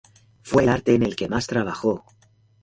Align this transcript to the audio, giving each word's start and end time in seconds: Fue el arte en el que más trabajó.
Fue 0.41 0.63
el 0.63 0.69
arte 0.69 0.95
en 0.95 1.03
el 1.03 1.15
que 1.15 1.27
más 1.27 1.45
trabajó. 1.45 2.03